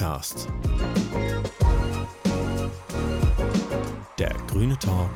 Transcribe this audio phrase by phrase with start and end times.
[0.00, 0.48] Pöxcast.
[4.18, 5.10] Der grüne Talk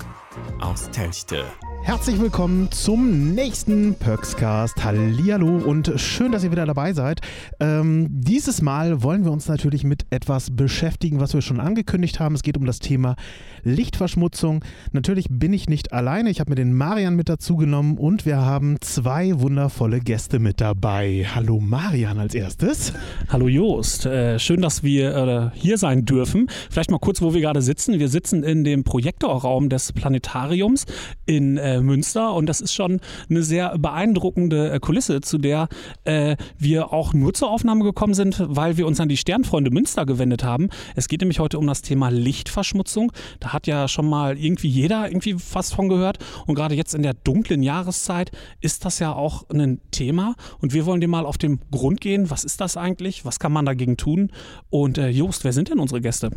[0.60, 1.46] aus Telchte.
[1.84, 4.82] Herzlich willkommen zum nächsten Perkscast.
[4.82, 7.20] Hallihallo und schön, dass ihr wieder dabei seid.
[7.60, 12.34] Ähm, dieses Mal wollen wir uns natürlich mit etwas beschäftigen, was wir schon angekündigt haben.
[12.34, 13.16] Es geht um das Thema
[13.64, 14.64] Lichtverschmutzung.
[14.92, 16.30] Natürlich bin ich nicht alleine.
[16.30, 20.62] Ich habe mir den Marian mit dazu genommen und wir haben zwei wundervolle Gäste mit
[20.62, 21.26] dabei.
[21.34, 22.94] Hallo Marian als erstes.
[23.28, 24.06] Hallo Joost.
[24.06, 26.48] Äh, schön, dass wir äh, hier sein dürfen.
[26.70, 27.98] Vielleicht mal kurz, wo wir gerade sitzen.
[27.98, 30.86] Wir sitzen in dem Projektorraum des Planetariums
[31.26, 35.68] in äh, Münster und das ist schon eine sehr beeindruckende äh, Kulisse, zu der
[36.04, 40.06] äh, wir auch nur zur Aufnahme gekommen sind, weil wir uns an die Sternfreunde Münster
[40.06, 40.68] gewendet haben.
[40.94, 43.12] Es geht nämlich heute um das Thema Lichtverschmutzung.
[43.40, 47.02] Da hat ja schon mal irgendwie jeder irgendwie fast von gehört und gerade jetzt in
[47.02, 48.30] der dunklen Jahreszeit
[48.60, 52.30] ist das ja auch ein Thema und wir wollen dem mal auf den Grund gehen.
[52.30, 53.24] Was ist das eigentlich?
[53.24, 54.30] Was kann man dagegen tun?
[54.70, 56.30] Und äh, Jost, wer sind denn unsere Gäste?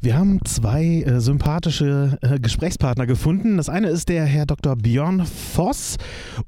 [0.00, 3.56] Wir haben zwei äh, sympathische äh, Gesprächspartner gefunden.
[3.56, 4.76] Das eine ist der Herr Dr.
[4.82, 5.96] Björn Voss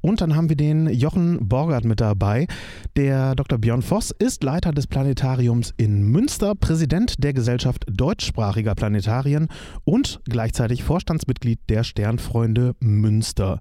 [0.01, 2.47] und dann haben wir den Jochen Borgert mit dabei.
[2.95, 3.57] Der Dr.
[3.57, 9.47] Björn Voss ist Leiter des Planetariums in Münster, Präsident der Gesellschaft deutschsprachiger Planetarien
[9.83, 13.59] und gleichzeitig Vorstandsmitglied der Sternfreunde Münster.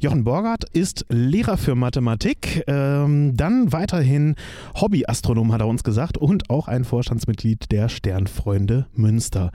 [0.00, 4.36] Jochen Borgert ist Lehrer für Mathematik, ähm, dann weiterhin
[4.80, 9.50] Hobbyastronom, hat er uns gesagt, und auch ein Vorstandsmitglied der Sternfreunde Münster.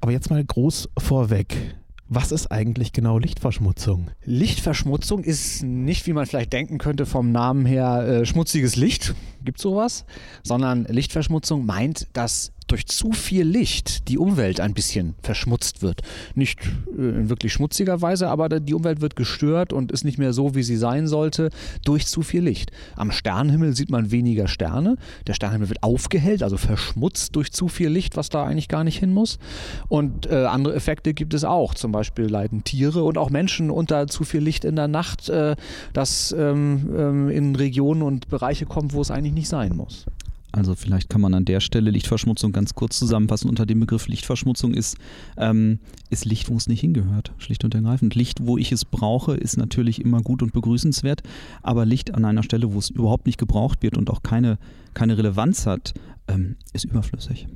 [0.00, 1.76] Aber jetzt mal groß vorweg.
[2.08, 4.12] Was ist eigentlich genau Lichtverschmutzung?
[4.24, 9.16] Lichtverschmutzung ist nicht, wie man vielleicht denken könnte, vom Namen her äh, schmutziges Licht.
[9.44, 10.04] Gibt sowas?
[10.44, 16.02] Sondern Lichtverschmutzung meint, dass durch zu viel Licht die Umwelt ein bisschen verschmutzt wird.
[16.34, 16.58] Nicht
[16.96, 20.54] äh, in wirklich schmutziger Weise, aber die Umwelt wird gestört und ist nicht mehr so,
[20.54, 21.50] wie sie sein sollte,
[21.84, 22.72] durch zu viel Licht.
[22.96, 24.96] Am Sternenhimmel sieht man weniger Sterne.
[25.26, 28.98] Der Sternenhimmel wird aufgehellt, also verschmutzt durch zu viel Licht, was da eigentlich gar nicht
[28.98, 29.38] hin muss.
[29.88, 31.74] Und äh, andere Effekte gibt es auch.
[31.74, 35.56] Zum Beispiel leiden Tiere und auch Menschen unter zu viel Licht in der Nacht, äh,
[35.92, 40.06] das ähm, ähm, in Regionen und Bereiche kommt, wo es eigentlich nicht sein muss.
[40.56, 43.48] Also vielleicht kann man an der Stelle Lichtverschmutzung ganz kurz zusammenfassen.
[43.48, 44.96] Unter dem Begriff Lichtverschmutzung ist,
[45.36, 45.80] ähm,
[46.10, 48.14] ist Licht, wo es nicht hingehört, schlicht und ergreifend.
[48.14, 51.22] Licht, wo ich es brauche, ist natürlich immer gut und begrüßenswert,
[51.62, 54.58] aber Licht an einer Stelle, wo es überhaupt nicht gebraucht wird und auch keine,
[54.94, 55.94] keine Relevanz hat,
[56.28, 57.46] ähm, ist überflüssig.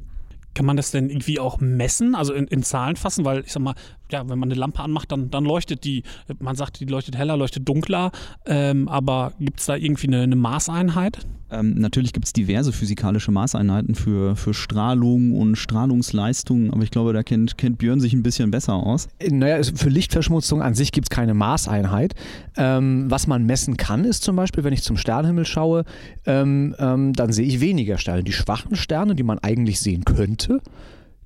[0.54, 3.24] Kann man das denn irgendwie auch messen, also in, in, Zahlen fassen?
[3.24, 3.74] Weil ich sag mal,
[4.12, 6.02] ja, wenn man eine Lampe anmacht, dann, dann leuchtet die,
[6.38, 8.12] man sagt, die leuchtet heller, leuchtet dunkler,
[8.46, 11.26] ähm, aber gibt es da irgendwie eine, eine Maßeinheit?
[11.52, 17.12] Ähm, natürlich gibt es diverse physikalische Maßeinheiten für, für Strahlung und Strahlungsleistung, aber ich glaube,
[17.12, 19.08] da kennt, kennt Björn sich ein bisschen besser aus.
[19.28, 22.14] Naja, für Lichtverschmutzung an sich gibt es keine Maßeinheit.
[22.56, 25.84] Ähm, was man messen kann, ist zum Beispiel, wenn ich zum Sternenhimmel schaue,
[26.24, 28.22] ähm, ähm dann sehe ich weniger Sterne.
[28.22, 30.60] Die schwachen Sterne, die man eigentlich sehen könnte,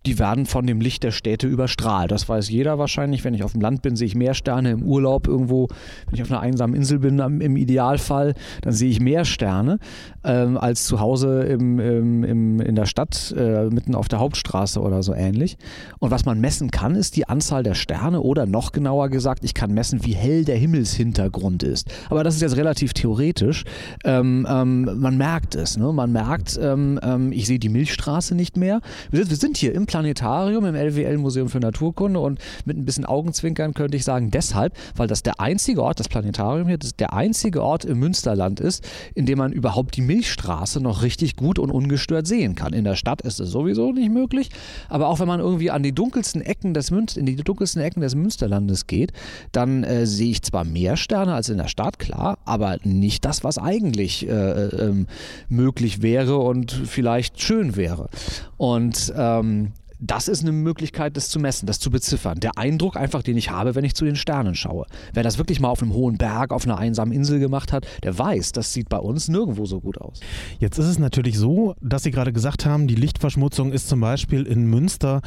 [0.06, 2.10] die werden von dem Licht der Städte überstrahlt.
[2.10, 3.25] Das weiß jeder wahrscheinlich.
[3.25, 4.70] Wenn ich auf dem Land bin, sehe ich mehr Sterne.
[4.70, 5.69] Im Urlaub irgendwo,
[6.06, 9.78] wenn ich auf einer einsamen Insel bin, im Idealfall, dann sehe ich mehr Sterne
[10.25, 14.81] ähm, als zu Hause im, im, im, in der Stadt, äh, mitten auf der Hauptstraße
[14.81, 15.56] oder so ähnlich.
[15.98, 19.54] Und was man messen kann, ist die Anzahl der Sterne oder noch genauer gesagt, ich
[19.54, 21.91] kann messen, wie hell der Himmelshintergrund ist.
[22.10, 23.64] Aber das ist jetzt relativ theoretisch.
[24.04, 25.76] Ähm, ähm, man merkt es.
[25.76, 25.93] Ne?
[25.93, 28.81] Man merkt, ähm, ähm, ich sehe die Milchstraße nicht mehr.
[29.10, 32.84] Wir sind, wir sind hier im Planetarium, im LWL Museum für Naturkunde und mit ein
[32.84, 36.97] bisschen Augenzwinkern könnte ich sagen, deshalb, weil das der einzige Ort, das Planetarium hier, das
[36.97, 38.84] der einzige Ort im Münsterland ist,
[39.15, 42.72] in dem man überhaupt die Milchstraße noch richtig gut und ungestört sehen kann.
[42.72, 44.50] In der Stadt ist es sowieso nicht möglich,
[44.88, 48.00] aber auch wenn man irgendwie an die dunkelsten Ecken des Münster, in die dunkelsten Ecken
[48.00, 49.12] des Münsterlandes geht,
[49.53, 53.44] dann äh, sehe ich zwar mehr Sterne als in der Stadt, klar, aber nicht das,
[53.44, 55.06] was eigentlich äh, äh, ähm,
[55.49, 58.09] möglich wäre und vielleicht schön wäre.
[58.56, 59.71] Und ähm,
[60.06, 62.38] das ist eine Möglichkeit, das zu messen, das zu beziffern.
[62.41, 64.87] Der Eindruck einfach, den ich habe, wenn ich zu den Sternen schaue.
[65.12, 68.19] Wer das wirklich mal auf einem hohen Berg, auf einer einsamen Insel gemacht hat, der
[68.19, 70.20] weiß, das sieht bei uns nirgendwo so gut aus.
[70.58, 74.43] Jetzt ist es natürlich so, dass Sie gerade gesagt haben, die Lichtverschmutzung ist zum Beispiel
[74.43, 75.23] in Münster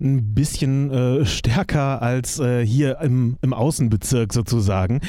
[0.00, 5.00] ein bisschen äh, stärker als äh, hier im, im Außenbezirk sozusagen.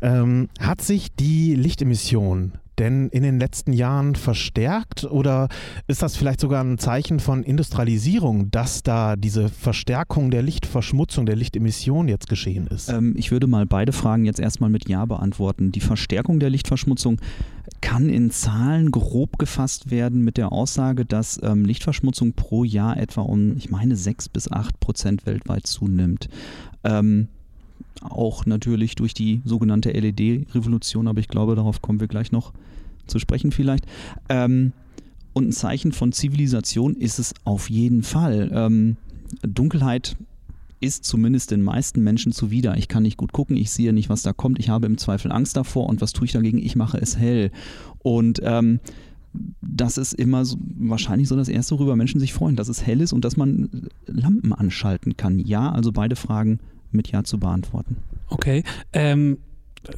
[0.00, 5.48] Ähm, hat sich die Lichtemission denn in den letzten Jahren verstärkt oder
[5.86, 11.36] ist das vielleicht sogar ein Zeichen von Industrialisierung, dass da diese Verstärkung der Lichtverschmutzung, der
[11.36, 12.88] Lichtemission jetzt geschehen ist?
[12.88, 15.72] Ähm, ich würde mal beide Fragen jetzt erstmal mit Ja beantworten.
[15.72, 17.20] Die Verstärkung der Lichtverschmutzung
[17.80, 23.22] kann in Zahlen grob gefasst werden mit der Aussage, dass ähm, Lichtverschmutzung pro Jahr etwa
[23.22, 26.28] um, ich meine, 6 bis 8 Prozent weltweit zunimmt.
[26.84, 27.28] Ähm,
[28.02, 32.52] auch natürlich durch die sogenannte LED-Revolution, aber ich glaube, darauf kommen wir gleich noch
[33.06, 33.86] zu sprechen vielleicht.
[34.28, 34.72] Ähm,
[35.32, 38.50] Und ein Zeichen von Zivilisation ist es auf jeden Fall.
[38.52, 38.96] Ähm,
[39.42, 40.16] Dunkelheit
[40.80, 42.76] ist zumindest den meisten Menschen zuwider.
[42.76, 45.30] Ich kann nicht gut gucken, ich sehe nicht, was da kommt, ich habe im Zweifel
[45.32, 46.58] Angst davor und was tue ich dagegen?
[46.58, 47.50] Ich mache es hell.
[48.00, 48.80] Und ähm,
[49.60, 53.00] das ist immer so, wahrscheinlich so das Erste, worüber Menschen sich freuen, dass es hell
[53.00, 55.38] ist und dass man Lampen anschalten kann.
[55.38, 56.58] Ja, also beide Fragen
[56.90, 57.96] mit Ja zu beantworten.
[58.28, 58.62] Okay.
[58.92, 59.38] Ähm,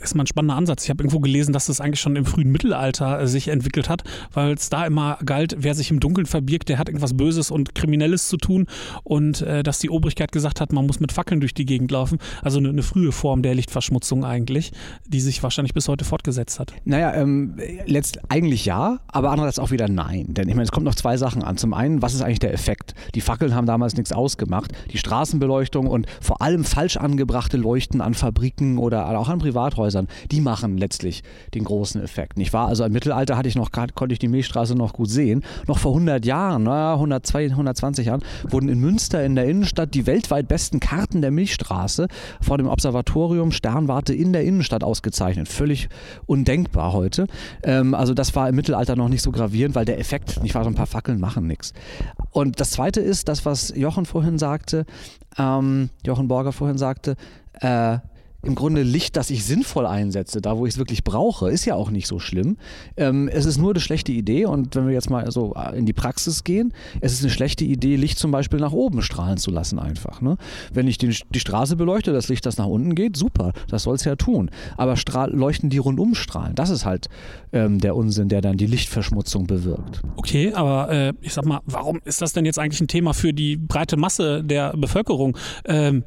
[0.01, 0.85] ist mal ein spannender Ansatz.
[0.85, 4.05] Ich habe irgendwo gelesen, dass das eigentlich schon im frühen Mittelalter äh, sich entwickelt hat,
[4.33, 7.75] weil es da immer galt, wer sich im Dunkeln verbirgt, der hat irgendwas Böses und
[7.75, 8.67] Kriminelles zu tun
[9.05, 12.19] und äh, dass die Obrigkeit gesagt hat, man muss mit Fackeln durch die Gegend laufen.
[12.43, 14.73] Also eine, eine, frühe Form der Lichtverschmutzung eigentlich,
[15.07, 16.73] die sich wahrscheinlich bis heute fortgesetzt hat.
[16.85, 17.57] Naja, ähm,
[17.87, 20.27] letzt, eigentlich ja, aber andererseits auch wieder nein.
[20.29, 21.57] Denn ich meine, es kommt noch zwei Sachen an.
[21.57, 22.95] Zum einen, was ist eigentlich der Effekt?
[23.15, 24.73] Die Fackeln haben damals nichts ausgemacht.
[24.93, 30.09] Die Straßenbeleuchtung und vor allem falsch angebrachte Leuchten an Fabriken oder auch an Privathäusern Krankenhäusern,
[30.31, 31.23] die machen letztlich
[31.55, 32.37] den großen Effekt.
[32.37, 32.69] Nicht wahr?
[32.69, 35.43] Also im Mittelalter hatte ich noch, konnte ich die Milchstraße noch gut sehen.
[35.67, 40.07] Noch vor 100 Jahren, na, 102, 120 Jahren, wurden in Münster in der Innenstadt die
[40.07, 42.09] weltweit besten Karten der Milchstraße
[42.41, 45.49] vor dem Observatorium Sternwarte in der Innenstadt ausgezeichnet.
[45.49, 45.89] Völlig
[46.27, 47.27] undenkbar heute.
[47.63, 50.65] Ähm, also das war im Mittelalter noch nicht so gravierend, weil der Effekt, nicht wahr,
[50.65, 51.73] so ein paar Fackeln machen nichts.
[52.33, 54.85] Und das Zweite ist, das, was Jochen vorhin sagte,
[55.39, 57.17] ähm, Jochen Borger vorhin sagte,
[57.61, 57.99] äh,
[58.43, 61.75] im Grunde Licht, das ich sinnvoll einsetze, da wo ich es wirklich brauche, ist ja
[61.75, 62.57] auch nicht so schlimm.
[62.97, 65.87] Ähm, es ist nur eine schlechte Idee und wenn wir jetzt mal so äh, in
[65.87, 69.51] die Praxis gehen, es ist eine schlechte Idee, Licht zum Beispiel nach oben strahlen zu
[69.51, 70.21] lassen einfach.
[70.21, 70.37] Ne?
[70.73, 73.97] Wenn ich den, die Straße beleuchte, das Licht, das nach unten geht, super, das soll
[73.97, 74.51] es ja tun.
[74.77, 77.09] Aber strahl, leuchten die rundum strahlen, das ist halt
[77.53, 80.03] ähm, der Unsinn, der dann die Lichtverschmutzung bewirkt.
[80.17, 83.33] Okay, aber äh, ich sag mal, warum ist das denn jetzt eigentlich ein Thema für
[83.33, 85.37] die breite Masse der Bevölkerung?
[85.65, 86.05] Ähm,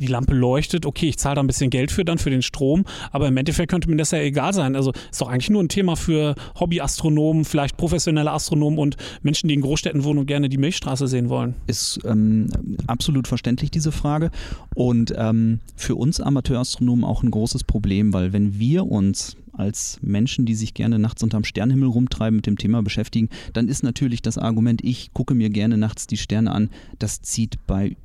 [0.00, 2.84] die Lampe leuchtet, okay, ich zahle da ein bisschen Geld für dann für den Strom,
[3.12, 4.76] aber im Endeffekt könnte mir das ja egal sein.
[4.76, 9.54] Also ist doch eigentlich nur ein Thema für Hobbyastronomen, vielleicht professionelle Astronomen und Menschen, die
[9.54, 11.54] in Großstädten wohnen und gerne die Milchstraße sehen wollen.
[11.66, 12.48] Ist ähm,
[12.86, 14.30] absolut verständlich, diese Frage.
[14.74, 20.44] Und ähm, für uns Amateurastronomen auch ein großes Problem, weil wenn wir uns als Menschen,
[20.44, 24.38] die sich gerne nachts unterm Sternenhimmel rumtreiben, mit dem Thema beschäftigen, dann ist natürlich das
[24.38, 27.96] Argument, ich gucke mir gerne nachts die Sterne an, das zieht bei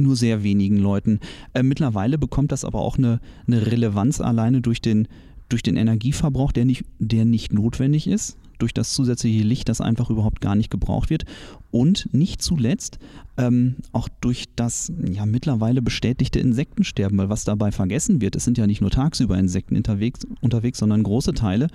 [0.00, 1.20] nur sehr wenigen Leuten.
[1.54, 5.08] Äh, mittlerweile bekommt das aber auch eine, eine Relevanz alleine durch den,
[5.48, 10.10] durch den Energieverbrauch, der nicht, der nicht notwendig ist durch das zusätzliche Licht, das einfach
[10.10, 11.24] überhaupt gar nicht gebraucht wird.
[11.70, 12.98] Und nicht zuletzt
[13.36, 18.58] ähm, auch durch das ja mittlerweile bestätigte Insektensterben, weil was dabei vergessen wird, es sind
[18.58, 21.68] ja nicht nur tagsüber Insekten unterwegs, unterwegs sondern große Teile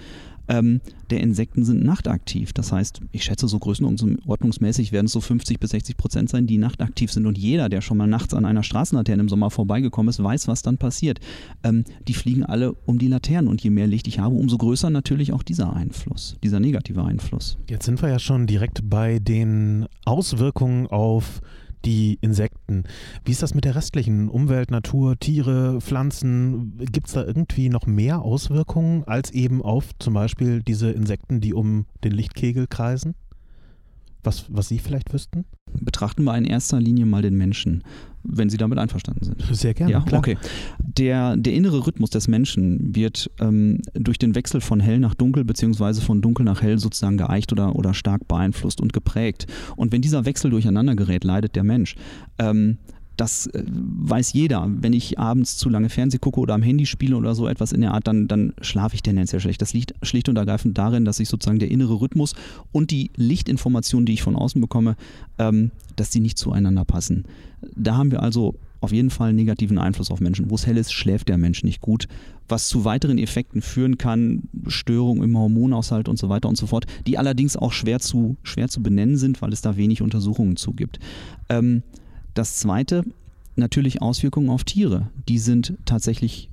[0.47, 2.53] ähm, der Insekten sind nachtaktiv.
[2.53, 6.57] Das heißt, ich schätze, so größenordnungsmäßig werden es so 50 bis 60 Prozent sein, die
[6.57, 7.25] nachtaktiv sind.
[7.25, 10.61] Und jeder, der schon mal nachts an einer Straßenlaterne im Sommer vorbeigekommen ist, weiß, was
[10.61, 11.19] dann passiert.
[11.63, 13.47] Ähm, die fliegen alle um die Laternen.
[13.47, 17.57] Und je mehr Licht ich habe, umso größer natürlich auch dieser Einfluss, dieser negative Einfluss.
[17.69, 21.41] Jetzt sind wir ja schon direkt bei den Auswirkungen auf
[21.85, 22.83] die Insekten.
[23.23, 26.77] Wie ist das mit der restlichen Umwelt, Natur, Tiere, Pflanzen?
[26.91, 31.53] Gibt es da irgendwie noch mehr Auswirkungen als eben auf zum Beispiel diese Insekten, die
[31.53, 33.15] um den Lichtkegel kreisen?
[34.25, 35.45] Was, was Sie vielleicht wüssten?
[35.79, 37.83] Betrachten wir in erster Linie mal den Menschen,
[38.23, 39.43] wenn Sie damit einverstanden sind.
[39.51, 39.91] Sehr gerne.
[39.91, 40.19] Ja, klar.
[40.19, 40.37] okay.
[40.79, 45.43] Der, der innere Rhythmus des Menschen wird ähm, durch den Wechsel von hell nach dunkel
[45.43, 49.47] beziehungsweise von dunkel nach hell sozusagen geeicht oder, oder stark beeinflusst und geprägt.
[49.75, 51.95] Und wenn dieser Wechsel durcheinander gerät, leidet der Mensch.
[52.39, 52.77] Ähm,
[53.17, 54.67] das äh, weiß jeder.
[54.69, 57.81] Wenn ich abends zu lange Fernseh gucke oder am Handy spiele oder so etwas in
[57.81, 59.61] der Art, dann, dann schlafe ich tendenziell schlecht.
[59.61, 62.35] Das liegt schlicht und ergreifend darin, dass sich sozusagen der innere Rhythmus
[62.71, 64.95] und die Lichtinformationen, die ich von außen bekomme,
[65.37, 67.25] ähm, dass die nicht zueinander passen.
[67.75, 70.49] Da haben wir also auf jeden Fall einen negativen Einfluss auf Menschen.
[70.49, 72.07] Wo es hell ist, schläft der Mensch nicht gut,
[72.47, 76.85] was zu weiteren Effekten führen kann, Störungen im Hormonaushalt und so weiter und so fort,
[77.07, 80.73] die allerdings auch schwer zu, schwer zu benennen sind, weil es da wenig Untersuchungen zu
[80.73, 80.99] gibt.
[81.49, 81.81] Ähm,
[82.35, 83.03] das zweite,
[83.55, 85.09] natürlich Auswirkungen auf Tiere.
[85.27, 86.49] Die sind tatsächlich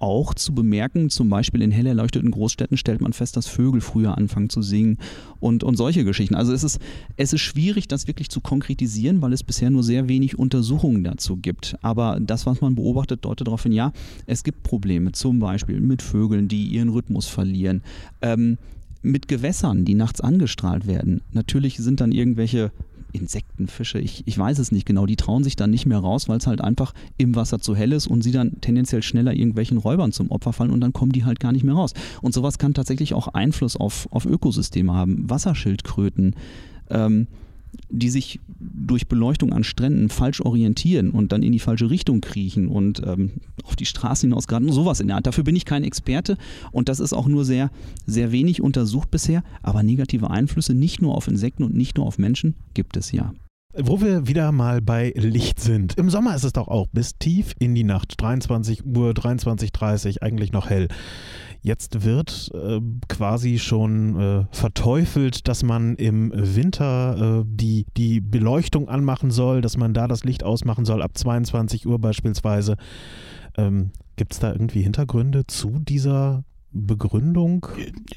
[0.00, 1.10] auch zu bemerken.
[1.10, 4.98] Zum Beispiel in hell erleuchteten Großstädten stellt man fest, dass Vögel früher anfangen zu singen
[5.40, 6.34] und, und solche Geschichten.
[6.34, 6.78] Also es ist,
[7.16, 11.36] es ist schwierig, das wirklich zu konkretisieren, weil es bisher nur sehr wenig Untersuchungen dazu
[11.36, 11.76] gibt.
[11.82, 13.92] Aber das, was man beobachtet, deutet darauf hin, ja,
[14.26, 17.82] es gibt Probleme, zum Beispiel mit Vögeln, die ihren Rhythmus verlieren.
[18.22, 18.58] Ähm,
[19.00, 21.20] mit Gewässern, die nachts angestrahlt werden.
[21.32, 22.72] Natürlich sind dann irgendwelche
[23.12, 26.28] Insekten, Fische, ich, ich weiß es nicht genau, die trauen sich dann nicht mehr raus,
[26.28, 29.78] weil es halt einfach im Wasser zu hell ist und sie dann tendenziell schneller irgendwelchen
[29.78, 31.94] Räubern zum Opfer fallen und dann kommen die halt gar nicht mehr raus.
[32.22, 35.28] Und sowas kann tatsächlich auch Einfluss auf, auf Ökosysteme haben.
[35.28, 36.34] Wasserschildkröten,
[36.90, 37.26] ähm,
[37.90, 42.68] die sich durch Beleuchtung an Stränden falsch orientieren und dann in die falsche Richtung kriechen
[42.68, 43.32] und ähm,
[43.64, 45.26] auf die Straße hinaus gerade sowas in der Art.
[45.26, 46.36] Dafür bin ich kein Experte
[46.72, 47.70] und das ist auch nur sehr,
[48.06, 49.42] sehr wenig untersucht bisher.
[49.62, 53.32] Aber negative Einflüsse nicht nur auf Insekten und nicht nur auf Menschen gibt es ja.
[53.76, 55.96] Wo wir wieder mal bei Licht sind.
[55.98, 60.22] Im Sommer ist es doch auch bis tief in die Nacht, 23 Uhr, 23.30 Uhr,
[60.22, 60.88] eigentlich noch hell.
[61.60, 68.88] Jetzt wird äh, quasi schon äh, verteufelt, dass man im Winter äh, die, die Beleuchtung
[68.88, 72.76] anmachen soll, dass man da das Licht ausmachen soll, ab 22 Uhr beispielsweise.
[73.56, 77.66] Ähm, Gibt es da irgendwie Hintergründe zu dieser Begründung?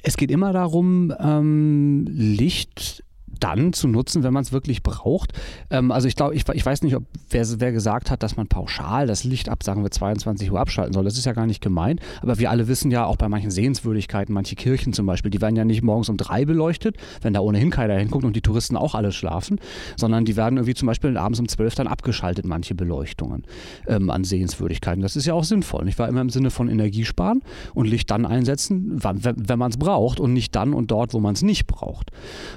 [0.03, 3.03] Es geht immer darum, ähm, Licht
[3.41, 5.33] dann zu nutzen, wenn man es wirklich braucht.
[5.69, 8.47] Ähm, also ich glaube, ich, ich, weiß nicht, ob wer, wer, gesagt hat, dass man
[8.47, 11.03] pauschal das Licht ab, sagen wir 22 Uhr abschalten soll.
[11.03, 11.99] Das ist ja gar nicht gemeint.
[12.21, 15.55] Aber wir alle wissen ja auch bei manchen Sehenswürdigkeiten, manche Kirchen zum Beispiel, die werden
[15.55, 18.95] ja nicht morgens um drei beleuchtet, wenn da ohnehin keiner hinguckt und die Touristen auch
[18.95, 19.59] alle schlafen,
[19.97, 23.43] sondern die werden irgendwie zum Beispiel abends um zwölf dann abgeschaltet, manche Beleuchtungen
[23.87, 25.01] ähm, an Sehenswürdigkeiten.
[25.01, 25.87] Das ist ja auch sinnvoll.
[25.87, 27.41] Ich war immer im Sinne von Energiesparen
[27.73, 31.19] und Licht dann einsetzen, wenn, wenn man es braucht und nicht dann und dort, wo
[31.19, 32.11] man es nicht braucht.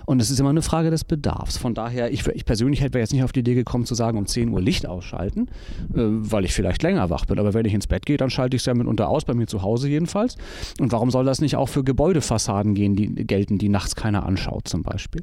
[0.04, 1.56] Und es ist immer eine Frage, Frage des Bedarfs.
[1.56, 4.26] Von daher, ich, ich persönlich hätte jetzt nicht auf die Idee gekommen zu sagen, um
[4.26, 5.46] 10 Uhr Licht ausschalten,
[5.94, 7.38] äh, weil ich vielleicht länger wach bin.
[7.38, 9.46] Aber wenn ich ins Bett gehe, dann schalte ich es ja mitunter aus, bei mir
[9.46, 10.36] zu Hause jedenfalls.
[10.80, 14.66] Und warum soll das nicht auch für Gebäudefassaden gehen, die, gelten, die nachts keiner anschaut
[14.66, 15.20] zum Beispiel?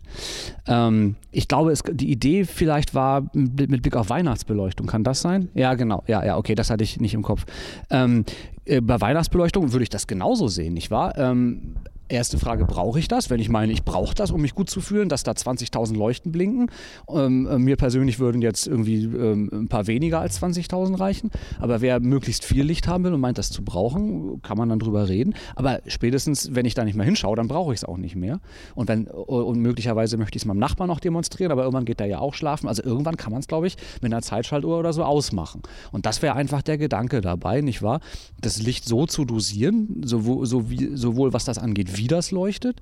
[0.68, 4.88] Ähm, ich glaube, es, die Idee vielleicht war mit, mit Blick auf Weihnachtsbeleuchtung.
[4.88, 5.50] Kann das sein?
[5.54, 6.06] Ja, genau.
[6.08, 7.46] Ja, ja, okay, das hatte ich nicht im Kopf.
[7.90, 8.24] Ähm,
[8.64, 11.18] äh, bei Weihnachtsbeleuchtung würde ich das genauso sehen, nicht wahr?
[11.18, 11.76] Ähm,
[12.12, 13.30] Erste Frage, brauche ich das?
[13.30, 16.34] Wenn ich meine, ich brauche das, um mich gut zu fühlen, dass da 20.000 Leuchten
[16.34, 16.70] blinken.
[17.10, 21.32] Ähm, äh, mir persönlich würden jetzt irgendwie ähm, ein paar weniger als 20.000 reichen.
[21.62, 24.80] Aber wer möglichst viel Licht haben will und meint, das zu brauchen, kann man dann
[24.80, 25.36] drüber reden.
[25.56, 28.42] Aber spätestens, wenn ich da nicht mehr hinschaue, dann brauche ich es auch nicht mehr.
[28.76, 32.08] Und, wenn, und möglicherweise möchte ich es meinem Nachbarn noch demonstrieren, aber irgendwann geht der
[32.08, 32.68] ja auch schlafen.
[32.68, 35.62] Also irgendwann kann man es, glaube ich, mit einer Zeitschaltuhr oder so ausmachen.
[35.94, 38.02] Und das wäre einfach der Gedanke dabei, nicht wahr?
[38.42, 42.82] Das Licht so zu dosieren, sowohl, sowohl was das angeht, wie wie das leuchtet.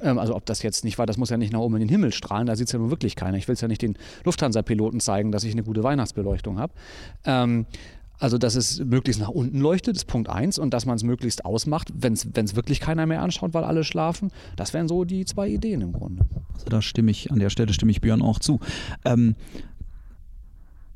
[0.00, 1.88] Ähm, also ob das jetzt nicht war, das muss ja nicht nach oben in den
[1.88, 3.38] Himmel strahlen, da sieht es ja nun wirklich keiner.
[3.38, 6.72] Ich will es ja nicht den Lufthansa-Piloten zeigen, dass ich eine gute Weihnachtsbeleuchtung habe.
[7.24, 7.66] Ähm,
[8.18, 11.44] also, dass es möglichst nach unten leuchtet, ist Punkt 1 und dass man es möglichst
[11.44, 14.30] ausmacht, wenn es wirklich keiner mehr anschaut, weil alle schlafen.
[14.56, 16.24] Das wären so die zwei Ideen im Grunde.
[16.54, 18.60] Also da stimme ich, an der Stelle stimme ich Björn auch zu.
[19.04, 19.34] Ähm,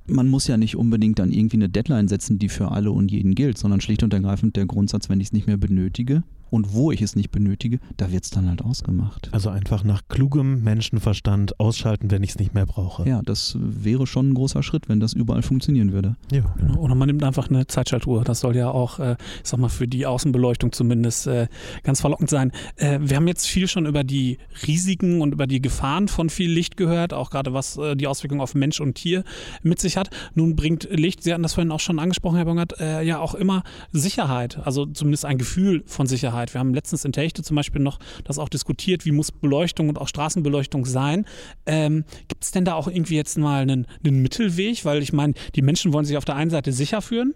[0.07, 3.35] man muss ja nicht unbedingt dann irgendwie eine Deadline setzen, die für alle und jeden
[3.35, 6.93] gilt, sondern schlicht und ergreifend der Grundsatz, wenn ich es nicht mehr benötige, und wo
[6.93, 9.29] ich es nicht benötige, da wird es dann halt ausgemacht.
[9.33, 13.09] Also einfach nach klugem Menschenverstand ausschalten, wenn ich es nicht mehr brauche.
[13.09, 16.17] Ja, das wäre schon ein großer Schritt, wenn das überall funktionieren würde.
[16.33, 16.55] Ja.
[16.59, 16.79] Genau.
[16.79, 18.25] Oder man nimmt einfach eine Zeitschaltuhr.
[18.25, 21.49] Das soll ja auch, äh, ich sag mal, für die Außenbeleuchtung zumindest äh,
[21.83, 22.53] ganz verlockend sein.
[22.77, 26.51] Äh, wir haben jetzt viel schon über die Risiken und über die Gefahren von viel
[26.51, 29.25] Licht gehört, auch gerade was äh, die Auswirkungen auf Mensch und Tier
[29.63, 30.11] mit sich hat.
[30.35, 33.35] Nun bringt Licht, Sie hatten das vorhin auch schon angesprochen, Herr Bongert, äh, ja auch
[33.35, 33.63] immer
[33.93, 36.38] Sicherheit, also zumindest ein Gefühl von Sicherheit.
[36.39, 36.55] Sicherheit.
[36.55, 39.99] Wir haben letztens in Techte zum Beispiel noch das auch diskutiert, wie muss Beleuchtung und
[39.99, 41.27] auch Straßenbeleuchtung sein.
[41.67, 44.85] Ähm, Gibt es denn da auch irgendwie jetzt mal einen, einen Mittelweg?
[44.85, 47.35] Weil ich meine, die Menschen wollen sich auf der einen Seite sicher fühlen.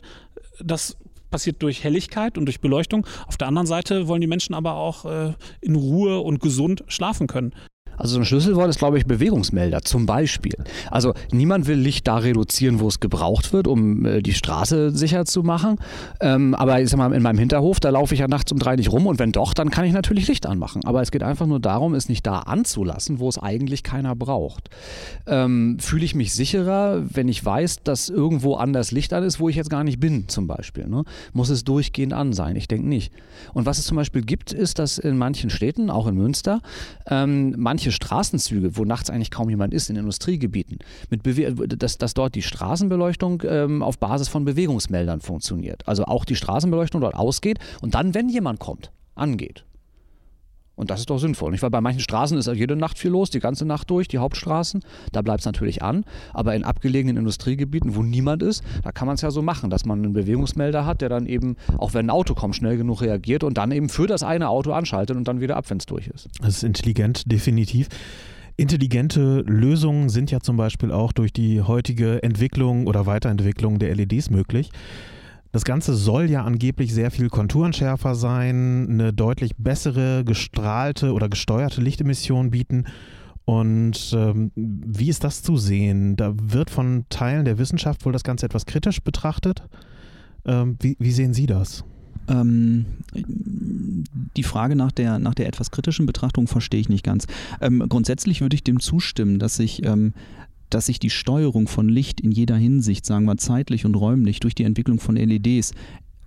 [0.62, 0.96] Das
[1.30, 3.06] passiert durch Helligkeit und durch Beleuchtung.
[3.26, 7.26] Auf der anderen Seite wollen die Menschen aber auch äh, in Ruhe und gesund schlafen
[7.26, 7.54] können.
[8.02, 10.56] Also so ein Schlüsselwort ist, glaube ich, Bewegungsmelder zum Beispiel.
[10.90, 15.24] Also niemand will Licht da reduzieren, wo es gebraucht wird, um äh, die Straße sicher
[15.24, 15.76] zu machen.
[16.18, 18.74] Ähm, aber ich sag mal, in meinem Hinterhof, da laufe ich ja nachts um drei
[18.74, 20.84] nicht rum und wenn doch, dann kann ich natürlich Licht anmachen.
[20.84, 24.68] Aber es geht einfach nur darum, es nicht da anzulassen, wo es eigentlich keiner braucht.
[25.28, 29.48] Ähm, Fühle ich mich sicherer, wenn ich weiß, dass irgendwo anders Licht an ist, wo
[29.48, 30.88] ich jetzt gar nicht bin, zum Beispiel.
[30.88, 31.04] Ne?
[31.34, 32.56] Muss es durchgehend an sein?
[32.56, 33.12] Ich denke nicht.
[33.54, 36.62] Und was es zum Beispiel gibt, ist, dass in manchen Städten, auch in Münster,
[37.06, 40.78] ähm, manche Straßenzüge, wo nachts eigentlich kaum jemand ist, in Industriegebieten,
[41.10, 41.22] mit
[41.82, 45.86] dass, dass dort die Straßenbeleuchtung ähm, auf Basis von Bewegungsmeldern funktioniert.
[45.86, 49.64] Also auch die Straßenbeleuchtung dort ausgeht und dann, wenn jemand kommt, angeht.
[50.74, 51.50] Und das ist doch sinnvoll.
[51.50, 51.62] Nicht?
[51.62, 54.82] Weil bei manchen Straßen ist jede Nacht viel los, die ganze Nacht durch, die Hauptstraßen.
[55.12, 56.04] Da bleibt es natürlich an.
[56.32, 59.84] Aber in abgelegenen Industriegebieten, wo niemand ist, da kann man es ja so machen, dass
[59.84, 63.44] man einen Bewegungsmelder hat, der dann eben, auch wenn ein Auto kommt, schnell genug reagiert
[63.44, 66.08] und dann eben für das eine Auto anschaltet und dann wieder ab, wenn es durch
[66.08, 66.28] ist.
[66.40, 67.88] Das ist intelligent, definitiv.
[68.56, 74.30] Intelligente Lösungen sind ja zum Beispiel auch durch die heutige Entwicklung oder Weiterentwicklung der LEDs
[74.30, 74.70] möglich.
[75.52, 81.82] Das Ganze soll ja angeblich sehr viel konturenschärfer sein, eine deutlich bessere gestrahlte oder gesteuerte
[81.82, 82.86] Lichtemission bieten.
[83.44, 86.16] Und ähm, wie ist das zu sehen?
[86.16, 89.62] Da wird von Teilen der Wissenschaft wohl das Ganze etwas kritisch betrachtet.
[90.46, 91.84] Ähm, wie, wie, sehen Sie das?
[92.28, 92.86] Ähm,
[94.36, 97.26] die Frage nach der, nach der etwas kritischen Betrachtung verstehe ich nicht ganz.
[97.60, 100.14] Ähm, grundsätzlich würde ich dem zustimmen, dass sich, ähm,
[100.74, 104.54] dass sich die Steuerung von Licht in jeder Hinsicht, sagen wir zeitlich und räumlich, durch
[104.54, 105.72] die Entwicklung von LEDs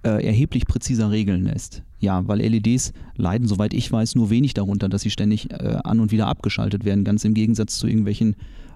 [0.03, 1.83] äh, erheblich präziser regeln lässt.
[1.99, 5.99] Ja, weil LEDs leiden, soweit ich weiß, nur wenig darunter, dass sie ständig äh, an
[5.99, 8.35] und wieder abgeschaltet werden, ganz im Gegensatz zu irgendwelchen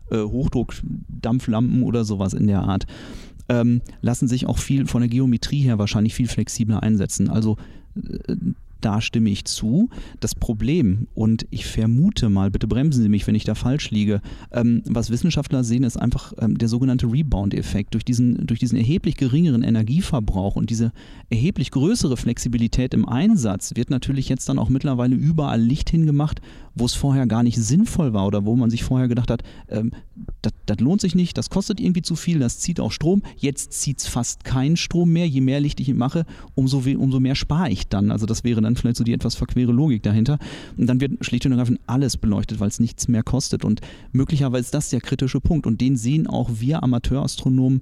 [0.09, 2.87] äh, Hochdruckdampflampen oder sowas in der Art.
[3.47, 7.29] Ähm, lassen sich auch viel von der Geometrie her wahrscheinlich viel flexibler einsetzen.
[7.29, 7.57] Also
[7.95, 8.35] äh,
[8.81, 9.89] da stimme ich zu.
[10.19, 14.21] Das Problem, und ich vermute mal, bitte bremsen Sie mich, wenn ich da falsch liege,
[14.51, 17.93] ähm, was Wissenschaftler sehen, ist einfach ähm, der sogenannte Rebound-Effekt.
[17.93, 20.91] Durch diesen, durch diesen erheblich geringeren Energieverbrauch und diese
[21.29, 26.41] erheblich größere Flexibilität im Einsatz wird natürlich jetzt dann auch mittlerweile überall Licht hingemacht,
[26.79, 29.91] wo es vorher gar nicht sinnvoll war oder wo man sich vorher gedacht hat, ähm,
[30.65, 33.21] das lohnt sich nicht, das kostet irgendwie zu viel, das zieht auch Strom.
[33.37, 35.27] Jetzt zieht es fast keinen Strom mehr.
[35.27, 38.11] Je mehr Licht ich mache, umso, umso mehr spare ich dann.
[38.11, 40.39] Also das wäre dann vielleicht so die etwas verquere Logik dahinter.
[40.77, 43.65] Und dann wird schlicht und ergreifend alles beleuchtet, weil es nichts mehr kostet.
[43.65, 43.81] Und
[44.11, 45.67] möglicherweise ist das der kritische Punkt.
[45.67, 47.81] Und den sehen auch wir Amateurastronomen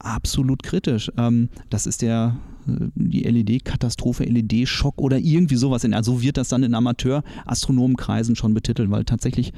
[0.00, 1.10] absolut kritisch.
[1.16, 5.84] Ähm, das ist der äh, die LED-Katastrophe, LED-Schock oder irgendwie sowas.
[5.84, 9.52] Also wird das dann in Amateur-Astronomenkreisen schon betitelt, weil tatsächlich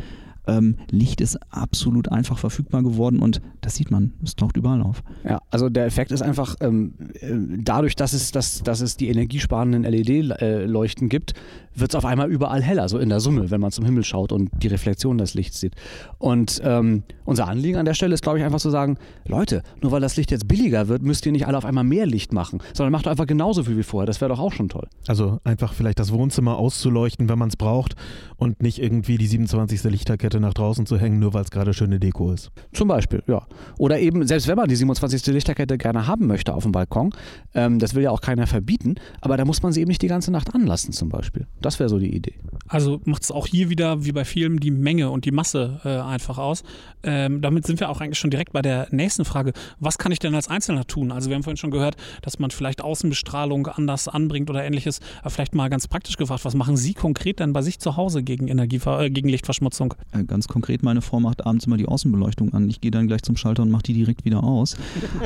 [0.46, 5.02] ähm, Licht ist absolut einfach verfügbar geworden und das sieht man, es taucht überall auf.
[5.24, 9.08] Ja, also der Effekt ist einfach ähm, äh, dadurch, dass es, dass, dass es die
[9.08, 11.34] energiesparenden LED-Leuchten gibt,
[11.74, 14.32] wird es auf einmal überall heller, so in der Summe, wenn man zum Himmel schaut
[14.32, 15.74] und die Reflexion des Lichts sieht.
[16.18, 19.92] Und ähm, unser Anliegen an der Stelle ist, glaube ich, einfach zu sagen, Leute, nur
[19.92, 22.60] weil das Licht jetzt billiger wird, müsst ihr nicht alle auf einmal mehr Licht machen,
[22.74, 24.06] sondern macht einfach genauso viel wie vorher.
[24.06, 24.88] Das wäre doch auch schon toll.
[25.06, 27.94] Also einfach vielleicht das Wohnzimmer auszuleuchten, wenn man es braucht
[28.36, 29.84] und nicht irgendwie die 27.
[29.84, 32.50] Lichterkette nach draußen zu hängen, nur weil es gerade schöne Deko ist.
[32.72, 33.46] Zum Beispiel, ja.
[33.78, 35.26] Oder eben, selbst wenn man die 27.
[35.26, 37.10] Lichterkette gerne haben möchte auf dem Balkon,
[37.54, 40.08] ähm, das will ja auch keiner verbieten, aber da muss man sie eben nicht die
[40.08, 41.46] ganze Nacht anlassen zum Beispiel.
[41.62, 42.34] Das wäre so die Idee.
[42.68, 45.88] Also macht es auch hier wieder, wie bei Filmen, die Menge und die Masse äh,
[45.88, 46.62] einfach aus.
[47.02, 49.52] Ähm, damit sind wir auch eigentlich schon direkt bei der nächsten Frage.
[49.78, 51.12] Was kann ich denn als Einzelner tun?
[51.12, 55.00] Also wir haben vorhin schon gehört, dass man vielleicht Außenbestrahlung anders anbringt oder ähnliches.
[55.20, 58.22] Aber vielleicht mal ganz praktisch gefragt, was machen Sie konkret denn bei sich zu Hause
[58.22, 59.94] gegen, Energie, äh, gegen Lichtverschmutzung?
[60.12, 62.68] Äh, ganz konkret, meine Frau macht abends immer die Außenbeleuchtung an.
[62.68, 64.76] Ich gehe dann gleich zum Schalter und mache die direkt wieder aus.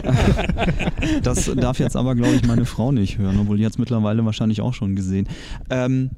[1.23, 4.25] das darf jetzt aber, glaube ich, meine Frau nicht hören, obwohl die hat es mittlerweile
[4.25, 5.29] wahrscheinlich auch schon gesehen.
[5.71, 6.11] Ähm,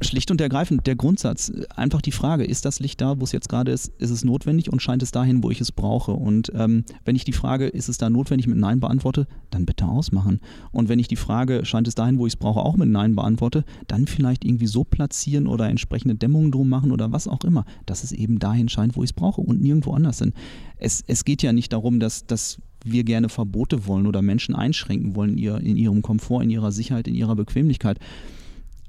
[0.00, 1.52] Schlicht und ergreifend der Grundsatz.
[1.74, 4.72] Einfach die Frage, ist das Licht da, wo es jetzt gerade ist, ist es notwendig
[4.72, 6.12] und scheint es dahin, wo ich es brauche?
[6.12, 9.86] Und ähm, wenn ich die Frage, ist es da notwendig, mit Nein beantworte, dann bitte
[9.86, 10.40] ausmachen.
[10.72, 13.14] Und wenn ich die Frage, scheint es dahin, wo ich es brauche, auch mit Nein
[13.14, 17.64] beantworte, dann vielleicht irgendwie so platzieren oder entsprechende Dämmungen drum machen oder was auch immer,
[17.84, 20.34] dass es eben dahin scheint, wo ich es brauche und nirgendwo anders sind.
[20.78, 25.16] Es, es geht ja nicht darum, dass, dass wir gerne Verbote wollen oder Menschen einschränken
[25.16, 27.98] wollen in, ihr, in ihrem Komfort, in ihrer Sicherheit, in ihrer Bequemlichkeit.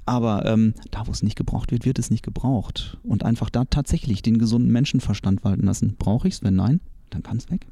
[0.08, 2.96] Aber ähm, da, wo es nicht gebraucht wird, wird es nicht gebraucht.
[3.02, 5.96] Und einfach da tatsächlich den gesunden Menschenverstand walten lassen.
[5.98, 6.42] Brauche ich es?
[6.42, 7.66] Wenn nein, dann kann es weg.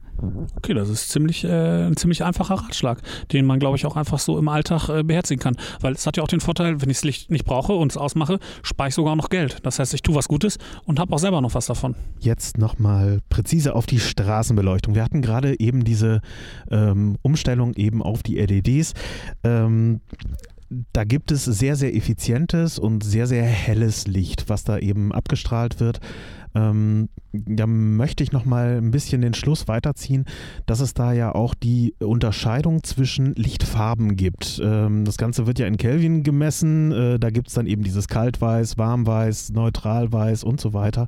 [0.57, 4.19] Okay, das ist ziemlich, äh, ein ziemlich einfacher Ratschlag, den man, glaube ich, auch einfach
[4.19, 5.57] so im Alltag äh, beherzigen kann.
[5.81, 7.97] Weil es hat ja auch den Vorteil, wenn ich das Licht nicht brauche und es
[7.97, 9.59] ausmache, spare ich sogar noch Geld.
[9.63, 11.95] Das heißt, ich tue was Gutes und habe auch selber noch was davon.
[12.19, 14.95] Jetzt nochmal präzise auf die Straßenbeleuchtung.
[14.95, 16.21] Wir hatten gerade eben diese
[16.71, 18.95] ähm, Umstellung eben auf die LEDs.
[19.45, 20.01] Ähm,
[20.93, 25.81] da gibt es sehr, sehr effizientes und sehr, sehr helles Licht, was da eben abgestrahlt
[25.81, 26.01] wird.
[26.55, 30.25] Ähm, da möchte ich noch mal ein bisschen den Schluss weiterziehen,
[30.65, 34.61] dass es da ja auch die Unterscheidung zwischen Lichtfarben gibt.
[34.65, 36.93] Ähm, das Ganze wird ja in Kelvin gemessen.
[36.93, 41.07] Äh, da gibt es dann eben dieses Kaltweiß, Warmweiß, Neutralweiß und so weiter.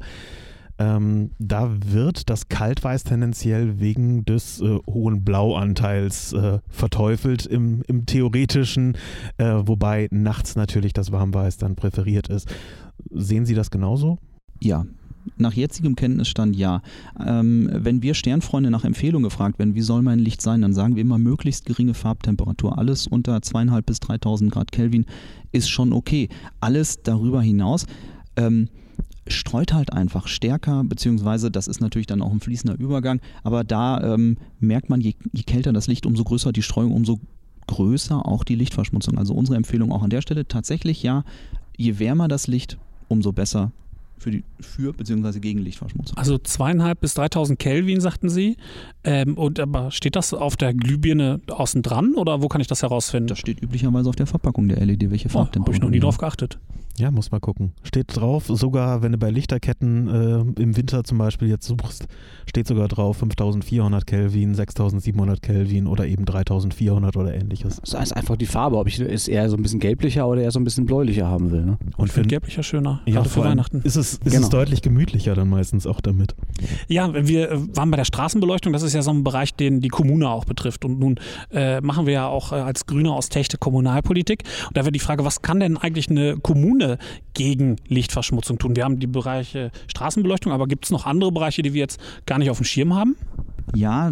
[0.79, 8.07] Ähm, da wird das Kaltweiß tendenziell wegen des äh, hohen Blauanteils äh, verteufelt im, im
[8.07, 8.97] theoretischen,
[9.39, 12.49] äh, wobei nachts natürlich das Warmweiß dann präferiert ist.
[13.11, 14.19] Sehen Sie das genauso?
[14.61, 14.85] Ja,
[15.37, 16.83] nach jetzigem Kenntnisstand ja.
[17.25, 20.95] Ähm, wenn wir Sternfreunde nach Empfehlung gefragt werden, wie soll mein Licht sein, dann sagen
[20.95, 22.79] wir immer möglichst geringe Farbtemperatur.
[22.79, 25.07] Alles unter 2.500 bis 3.000 Grad Kelvin
[25.53, 26.29] ist schon okay.
[26.61, 27.87] Alles darüber hinaus
[28.37, 28.69] ähm,
[29.29, 34.15] streut halt einfach stärker, beziehungsweise das ist natürlich dann auch ein fließender Übergang, aber da
[34.15, 37.21] ähm, merkt man, je, je kälter das Licht, umso größer die Streuung, umso
[37.67, 39.19] größer auch die Lichtverschmutzung.
[39.19, 41.25] Also unsere Empfehlung auch an der Stelle tatsächlich ja,
[41.77, 43.73] je wärmer das Licht, umso besser
[44.19, 45.39] für, die, für bzw.
[45.39, 46.19] gegen Lichtverschmutzung.
[46.19, 48.57] Also zweieinhalb bis 3000 Kelvin, sagten Sie.
[49.05, 52.83] Ähm, und aber steht das auf der Glühbirne außen dran oder wo kann ich das
[52.83, 53.29] herausfinden?
[53.29, 55.63] Das steht üblicherweise auf der Verpackung der LED, welche Farbtemperatur.
[55.63, 56.59] Oh, habe ich noch nie drauf geachtet.
[56.99, 57.73] Ja, muss mal gucken.
[57.85, 60.09] Steht drauf, sogar wenn du bei Lichterketten
[60.57, 62.07] äh, im Winter zum Beispiel jetzt suchst,
[62.47, 67.81] steht sogar drauf 5400 Kelvin, 6700 Kelvin oder eben 3400 oder ähnliches.
[67.81, 70.51] Das heißt einfach die Farbe, ob ich es eher so ein bisschen gelblicher oder eher
[70.51, 71.65] so ein bisschen bläulicher haben will.
[71.65, 71.79] Ne?
[71.97, 73.81] Und für gelblicher schöner, ja, gerade für Weihnachten.
[73.83, 74.43] Ist es, ist Genau.
[74.43, 76.35] es deutlich gemütlicher dann meistens auch damit.
[76.89, 78.73] Ja, wir äh, waren bei der Straßenbeleuchtung.
[78.73, 80.85] Das ist ja so ein Bereich, den die Kommune auch betrifft.
[80.85, 81.21] Und nun
[81.53, 84.45] äh, machen wir ja auch äh, als Grüne aus Techte Kommunalpolitik.
[84.69, 86.88] Und da wäre die Frage, was kann denn eigentlich eine Kommune
[87.35, 88.77] gegen Lichtverschmutzung tun?
[88.77, 92.39] Wir haben die Bereiche Straßenbeleuchtung, aber gibt es noch andere Bereiche, die wir jetzt gar
[92.39, 93.17] nicht auf dem Schirm haben?
[93.75, 94.11] Ja,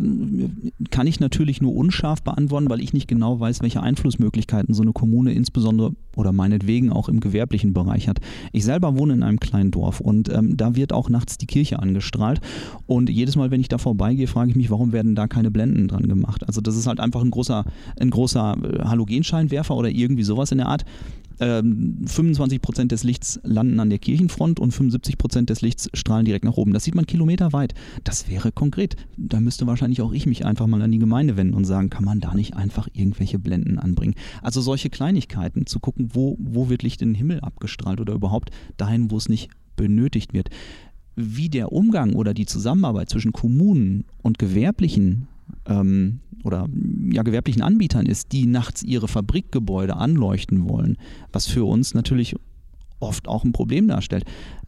[0.91, 4.93] kann ich natürlich nur unscharf beantworten, weil ich nicht genau weiß, welche Einflussmöglichkeiten so eine
[4.93, 8.19] Kommune insbesondere oder meinetwegen auch im gewerblichen Bereich hat.
[8.53, 11.79] Ich selber wohne in einem kleinen Dorf und ähm, da wird auch nachts die Kirche
[11.79, 12.41] angestrahlt.
[12.87, 15.89] Und jedes Mal, wenn ich da vorbeigehe, frage ich mich, warum werden da keine Blenden
[15.89, 16.47] dran gemacht?
[16.47, 17.65] Also das ist halt einfach ein großer,
[17.99, 20.85] ein großer äh, Halogenscheinwerfer oder irgendwie sowas in der Art.
[21.39, 26.57] Ähm, 25% des Lichts landen an der Kirchenfront und 75% des Lichts strahlen direkt nach
[26.57, 26.73] oben.
[26.73, 27.75] Das sieht man kilometerweit.
[28.05, 28.97] Das wäre konkret.
[29.17, 32.05] Da müsste wahrscheinlich auch ich mich einfach mal an die Gemeinde wenden und sagen, kann
[32.05, 34.15] man da nicht einfach irgendwelche Blenden anbringen?
[34.43, 38.51] Also solche Kleinigkeiten, zu gucken, wo, wo wird Licht in den Himmel abgestrahlt oder überhaupt
[38.77, 40.49] dahin, wo es nicht benötigt wird.
[41.17, 45.29] Wie der Umgang oder die Zusammenarbeit zwischen Kommunen und gewerblichen
[45.69, 46.67] ähm, oder
[47.11, 50.97] ja, gewerblichen Anbietern ist, die nachts ihre Fabrikgebäude anleuchten wollen,
[51.33, 52.37] was für uns natürlich
[53.01, 54.25] oft auch ein Problem darstellt.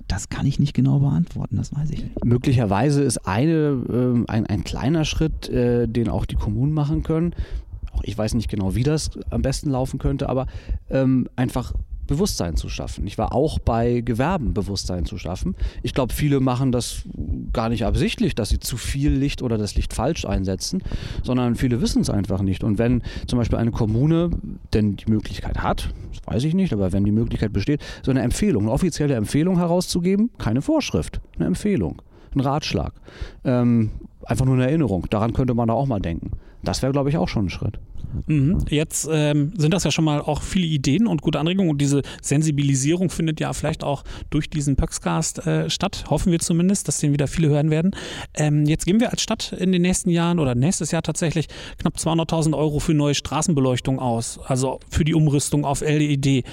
[0.07, 2.25] Das kann ich nicht genau beantworten, das weiß ich nicht.
[2.25, 7.35] Möglicherweise ist eine, ähm, ein, ein kleiner Schritt, äh, den auch die Kommunen machen können.
[7.93, 10.47] Auch ich weiß nicht genau, wie das am besten laufen könnte, aber
[10.91, 11.75] ähm, einfach
[12.09, 13.07] Bewusstsein zu schaffen.
[13.07, 15.55] Ich war auch bei Gewerben Bewusstsein zu schaffen.
[15.83, 17.03] Ich glaube, viele machen das
[17.53, 20.83] gar nicht absichtlich, dass sie zu viel Licht oder das Licht falsch einsetzen,
[21.23, 22.65] sondern viele wissen es einfach nicht.
[22.65, 24.31] Und wenn zum Beispiel eine Kommune
[24.75, 28.23] denn die Möglichkeit hat, das weiß ich nicht, aber wenn die Möglichkeit besteht, so eine
[28.23, 32.03] Empfehlung, eine offizielle Empfehlung herauszugeben, keine Vorschrift, eine Empfehlung,
[32.35, 32.95] ein Ratschlag,
[33.45, 33.91] ähm,
[34.25, 36.33] einfach nur eine Erinnerung, daran könnte man da auch mal denken.
[36.63, 37.79] Das wäre, glaube ich, auch schon ein Schritt.
[38.27, 38.65] Mhm.
[38.69, 42.03] Jetzt ähm, sind das ja schon mal auch viele Ideen und gute Anregungen und diese
[42.23, 47.13] Sensibilisierung findet ja vielleicht auch durch diesen Pöxcast äh, statt, hoffen wir zumindest, dass den
[47.13, 47.95] wieder viele hören werden.
[48.35, 51.97] Ähm, jetzt geben wir als Stadt in den nächsten Jahren oder nächstes Jahr tatsächlich knapp
[51.97, 56.45] 200.000 Euro für neue Straßenbeleuchtung aus, also für die Umrüstung auf LED.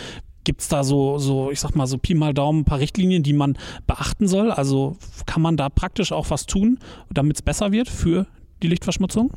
[0.43, 3.23] Gibt es da so, so, ich sag mal, so Pi mal Daumen ein paar Richtlinien,
[3.23, 4.51] die man beachten soll?
[4.51, 6.77] Also kann man da praktisch auch was tun,
[7.11, 8.27] damit es besser wird für
[8.61, 9.31] die Lichtverschmutzung?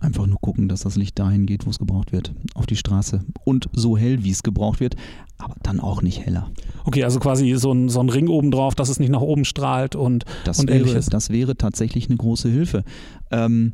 [0.00, 3.20] Einfach nur gucken, dass das Licht dahin geht, wo es gebraucht wird, auf die Straße.
[3.44, 4.94] Und so hell, wie es gebraucht wird,
[5.38, 6.50] aber dann auch nicht heller.
[6.84, 9.44] Okay, also quasi so ein, so ein Ring oben drauf, dass es nicht nach oben
[9.44, 11.06] strahlt und, Das, und wäre, ähnliches.
[11.06, 12.84] das wäre tatsächlich eine große Hilfe.
[13.30, 13.72] Ähm,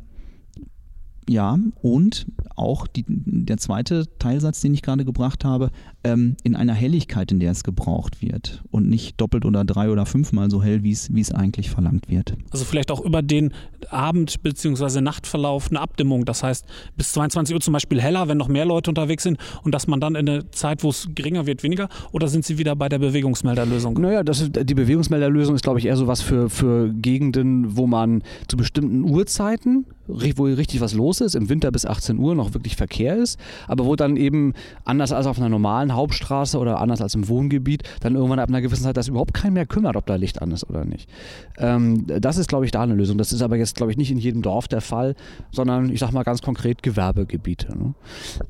[1.27, 5.71] ja, und auch die, der zweite Teilsatz, den ich gerade gebracht habe,
[6.03, 10.05] ähm, in einer Helligkeit, in der es gebraucht wird und nicht doppelt oder drei oder
[10.05, 12.35] fünfmal so hell, wie es wie es eigentlich verlangt wird.
[12.51, 13.51] Also vielleicht auch über den
[13.89, 15.01] Abend- bzw.
[15.01, 16.25] Nachtverlauf eine Abdimmung.
[16.25, 19.73] Das heißt, bis 22 Uhr zum Beispiel heller, wenn noch mehr Leute unterwegs sind und
[19.73, 21.89] dass man dann in der Zeit, wo es geringer wird, weniger?
[22.11, 23.95] Oder sind Sie wieder bei der Bewegungsmelderlösung?
[23.95, 27.87] Naja, das ist, die Bewegungsmelderlösung ist, glaube ich, eher so was für, für Gegenden, wo
[27.87, 32.53] man zu bestimmten Uhrzeiten, wo richtig was los ist, im Winter bis 18 Uhr noch
[32.53, 37.01] wirklich Verkehr ist, aber wo dann eben anders als auf einer normalen Hauptstraße oder anders
[37.01, 40.05] als im Wohngebiet, dann irgendwann ab einer gewissen Zeit das überhaupt keinen mehr kümmert, ob
[40.05, 41.09] da Licht an ist oder nicht.
[41.57, 43.17] Ähm, das ist, glaube ich, da eine Lösung.
[43.17, 45.15] Das ist aber jetzt, glaube ich, nicht in jedem Dorf der Fall,
[45.51, 47.77] sondern ich sage mal ganz konkret Gewerbegebiete.
[47.77, 47.93] Ne?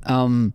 [0.08, 0.54] Ähm,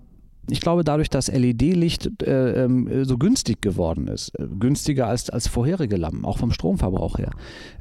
[0.48, 5.46] ich glaube, dadurch, dass LED-Licht äh, ähm, so günstig geworden ist, äh, günstiger als, als
[5.46, 7.31] vorherige Lampen, auch vom Stromverbrauch her,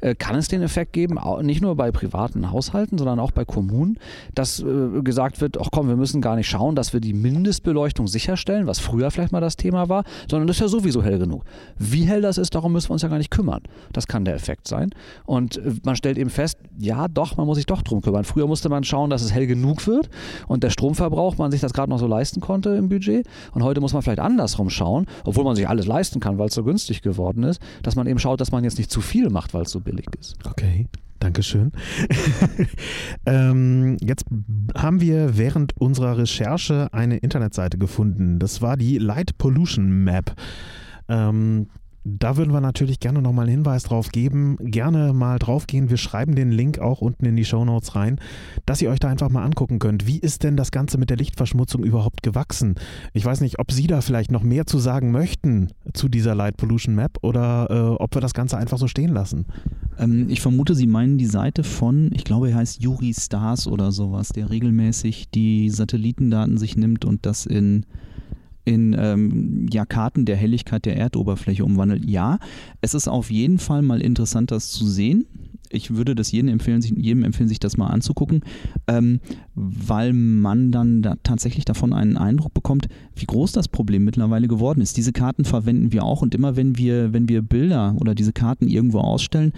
[0.00, 3.44] äh, kann es den Effekt geben, au- nicht nur bei privaten Haushalten, sondern auch bei
[3.44, 3.98] Kommunen,
[4.34, 8.06] dass äh, gesagt wird, ach komm, wir müssen gar nicht schauen, dass wir die Mindestbeleuchtung
[8.06, 11.44] sicherstellen, was früher vielleicht mal das Thema war, sondern das ist ja sowieso hell genug.
[11.78, 13.62] Wie hell das ist, darum müssen wir uns ja gar nicht kümmern.
[13.92, 14.90] Das kann der Effekt sein.
[15.24, 18.24] Und man stellt eben fest, ja doch, man muss sich doch drum kümmern.
[18.24, 20.08] Früher musste man schauen, dass es hell genug wird
[20.46, 23.26] und der Stromverbrauch, man sich das gerade noch so leisten konnte im Budget.
[23.52, 26.54] Und heute muss man vielleicht andersrum schauen, obwohl man sich alles leisten kann, weil es
[26.54, 29.54] so günstig geworden ist, dass man eben schaut, dass man jetzt nicht zu viel macht,
[29.54, 30.36] weil es so billig ist.
[30.44, 30.88] Okay,
[31.20, 31.72] Dankeschön.
[33.26, 34.24] ähm, jetzt
[34.74, 38.38] haben wir während unserer Recherche eine Internetseite gefunden.
[38.38, 40.34] Das war die Light Pollution Map.
[41.08, 41.68] Ähm,
[42.18, 44.56] da würden wir natürlich gerne nochmal einen Hinweis drauf geben.
[44.60, 45.90] Gerne mal draufgehen.
[45.90, 48.18] Wir schreiben den Link auch unten in die Shownotes rein,
[48.66, 50.06] dass ihr euch da einfach mal angucken könnt.
[50.06, 52.74] Wie ist denn das Ganze mit der Lichtverschmutzung überhaupt gewachsen?
[53.12, 56.56] Ich weiß nicht, ob Sie da vielleicht noch mehr zu sagen möchten zu dieser Light
[56.56, 59.46] Pollution Map oder äh, ob wir das Ganze einfach so stehen lassen.
[59.98, 63.92] Ähm, ich vermute, Sie meinen die Seite von, ich glaube, er heißt Yuri Stars oder
[63.92, 67.84] sowas, der regelmäßig die Satellitendaten sich nimmt und das in,
[68.64, 72.04] in ähm, ja, Karten der Helligkeit der Erdoberfläche umwandelt.
[72.04, 72.38] Ja,
[72.80, 75.26] es ist auf jeden Fall mal interessant, das zu sehen.
[75.72, 78.40] Ich würde das jedem empfehlen, sich, jedem empfehlen, sich das mal anzugucken,
[78.88, 79.20] ähm,
[79.54, 84.80] weil man dann da tatsächlich davon einen Eindruck bekommt, wie groß das Problem mittlerweile geworden
[84.80, 84.96] ist.
[84.96, 88.66] Diese Karten verwenden wir auch und immer wenn wir, wenn wir Bilder oder diese Karten
[88.66, 89.52] irgendwo ausstellen,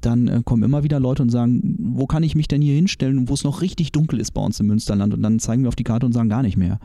[0.00, 3.28] dann äh, kommen immer wieder Leute und sagen, wo kann ich mich denn hier hinstellen,
[3.28, 5.14] wo es noch richtig dunkel ist bei uns im Münsterland.
[5.14, 6.78] Und dann zeigen wir auf die Karte und sagen gar nicht mehr.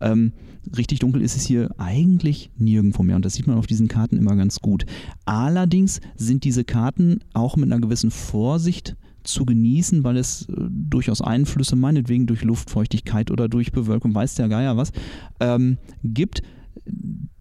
[0.00, 0.32] Ähm,
[0.76, 3.16] richtig dunkel ist es hier eigentlich nirgendwo mehr.
[3.16, 4.86] Und das sieht man auf diesen Karten immer ganz gut.
[5.24, 11.20] Allerdings sind diese Karten auch mit einer gewissen Vorsicht zu genießen, weil es äh, durchaus
[11.20, 14.92] Einflüsse, meinetwegen durch Luftfeuchtigkeit oder durch Bewölkung, weiß der Geier was,
[15.40, 16.42] ähm, gibt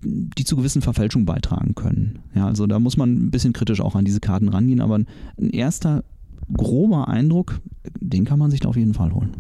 [0.02, 2.20] die zu gewissen Verfälschungen beitragen können.
[2.34, 5.50] Ja, also da muss man ein bisschen kritisch auch an diese Karten rangehen, aber ein
[5.52, 6.04] erster
[6.54, 7.60] grober Eindruck,
[8.00, 9.32] den kann man sich da auf jeden Fall holen.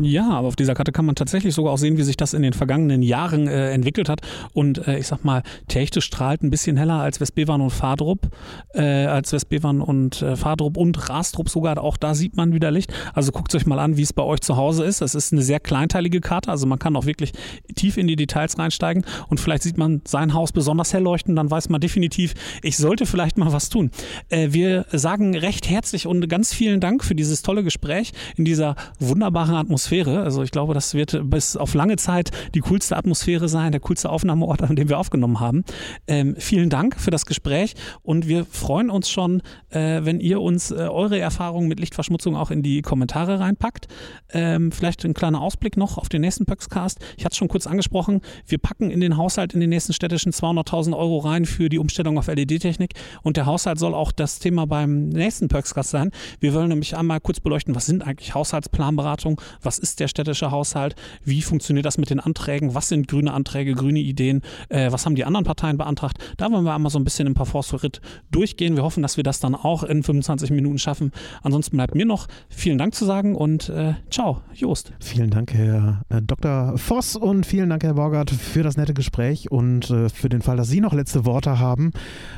[0.00, 2.42] Ja, aber auf dieser Karte kann man tatsächlich sogar auch sehen, wie sich das in
[2.42, 4.20] den vergangenen Jahren äh, entwickelt hat.
[4.52, 8.28] Und äh, ich sag mal, Techte strahlt ein bisschen heller als Westbevan und Fadrup,
[8.74, 11.82] äh, als Westbevan und äh, Fadrup und Rastrup sogar.
[11.82, 12.92] Auch da sieht man wieder Licht.
[13.14, 15.00] Also guckt euch mal an, wie es bei euch zu Hause ist.
[15.00, 17.32] Es ist eine sehr kleinteilige Karte, also man kann auch wirklich
[17.74, 21.36] tief in die Details reinsteigen und vielleicht sieht man sein Haus besonders hell leuchten.
[21.36, 23.90] Dann weiß man definitiv, ich sollte vielleicht mal was tun.
[24.28, 27.95] Äh, wir sagen recht herzlich und ganz vielen Dank für dieses tolle Gespräch
[28.36, 30.22] in dieser wunderbaren Atmosphäre.
[30.22, 34.10] Also ich glaube, das wird bis auf lange Zeit die coolste Atmosphäre sein, der coolste
[34.10, 35.64] Aufnahmeort, an dem wir aufgenommen haben.
[36.06, 40.70] Ähm, vielen Dank für das Gespräch und wir freuen uns schon, äh, wenn ihr uns
[40.70, 43.88] äh, eure Erfahrungen mit Lichtverschmutzung auch in die Kommentare reinpackt.
[44.32, 46.98] Ähm, vielleicht ein kleiner Ausblick noch auf den nächsten Pöxcast.
[47.16, 50.32] Ich hatte es schon kurz angesprochen, wir packen in den Haushalt in den nächsten städtischen
[50.32, 54.66] 200.000 Euro rein für die Umstellung auf LED-Technik und der Haushalt soll auch das Thema
[54.66, 56.10] beim nächsten Pöxcast sein.
[56.40, 60.96] Wir wollen nämlich einmal kurz beleuchten, was sind eigentlich Haushaltsplanberatung, was ist der städtische Haushalt,
[61.24, 65.14] wie funktioniert das mit den Anträgen, was sind grüne Anträge, grüne Ideen, äh, was haben
[65.14, 66.18] die anderen Parteien beantragt.
[66.38, 68.76] Da wollen wir einmal so ein bisschen im Parforce-Ritt durchgehen.
[68.76, 71.12] Wir hoffen, dass wir das dann auch in 25 Minuten schaffen.
[71.42, 74.92] Ansonsten bleibt mir noch vielen Dank zu sagen und äh, ciao, Jost.
[75.00, 76.78] Vielen Dank, Herr äh, Dr.
[76.78, 80.56] Voss und vielen Dank, Herr Borgert, für das nette Gespräch und äh, für den Fall,
[80.56, 81.92] dass Sie noch letzte Worte haben.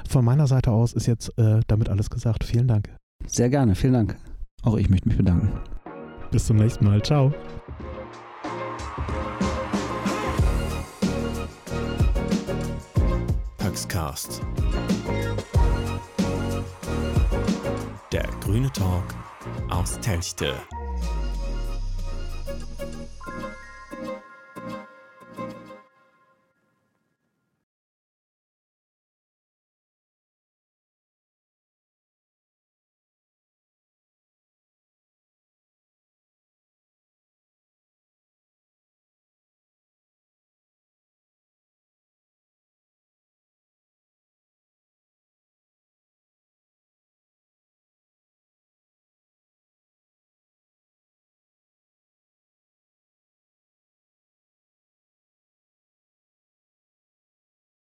[0.09, 2.43] Von meiner Seite aus ist jetzt äh, damit alles gesagt.
[2.43, 2.91] Vielen Dank.
[3.27, 4.17] Sehr gerne, vielen Dank.
[4.63, 5.53] Auch ich möchte mich bedanken.
[6.31, 7.03] Bis zum nächsten Mal.
[7.03, 7.33] Ciao.
[13.57, 14.43] Paxcast.
[18.13, 19.05] Der grüne Talk
[19.71, 20.55] aus Telchte.